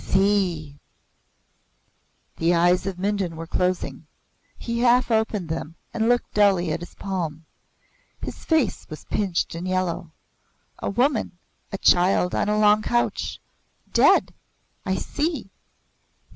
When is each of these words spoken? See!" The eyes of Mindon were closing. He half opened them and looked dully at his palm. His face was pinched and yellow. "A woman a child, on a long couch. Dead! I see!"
See!" 0.03 0.79
The 2.37 2.55
eyes 2.55 2.87
of 2.87 2.97
Mindon 2.97 3.35
were 3.35 3.45
closing. 3.45 4.07
He 4.57 4.79
half 4.79 5.11
opened 5.11 5.47
them 5.47 5.75
and 5.93 6.09
looked 6.09 6.33
dully 6.33 6.71
at 6.71 6.79
his 6.79 6.95
palm. 6.95 7.45
His 8.19 8.43
face 8.43 8.89
was 8.89 9.03
pinched 9.05 9.53
and 9.53 9.67
yellow. 9.67 10.09
"A 10.79 10.89
woman 10.89 11.37
a 11.71 11.77
child, 11.77 12.33
on 12.33 12.49
a 12.49 12.57
long 12.57 12.81
couch. 12.81 13.39
Dead! 13.93 14.33
I 14.87 14.95
see!" 14.95 15.51